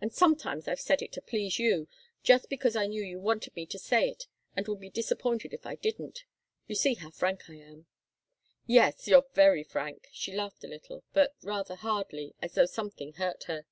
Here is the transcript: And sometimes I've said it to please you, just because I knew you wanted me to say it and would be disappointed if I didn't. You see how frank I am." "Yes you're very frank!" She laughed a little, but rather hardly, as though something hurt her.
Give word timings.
And 0.00 0.10
sometimes 0.10 0.66
I've 0.66 0.80
said 0.80 1.02
it 1.02 1.12
to 1.12 1.20
please 1.20 1.58
you, 1.58 1.86
just 2.22 2.48
because 2.48 2.76
I 2.76 2.86
knew 2.86 3.02
you 3.02 3.20
wanted 3.20 3.54
me 3.54 3.66
to 3.66 3.78
say 3.78 4.08
it 4.08 4.26
and 4.56 4.66
would 4.66 4.80
be 4.80 4.88
disappointed 4.88 5.52
if 5.52 5.66
I 5.66 5.74
didn't. 5.74 6.24
You 6.66 6.74
see 6.74 6.94
how 6.94 7.10
frank 7.10 7.50
I 7.50 7.56
am." 7.56 7.84
"Yes 8.64 9.06
you're 9.06 9.26
very 9.34 9.62
frank!" 9.62 10.08
She 10.12 10.32
laughed 10.34 10.64
a 10.64 10.68
little, 10.68 11.04
but 11.12 11.34
rather 11.42 11.74
hardly, 11.74 12.34
as 12.40 12.54
though 12.54 12.64
something 12.64 13.12
hurt 13.12 13.42
her. 13.48 13.66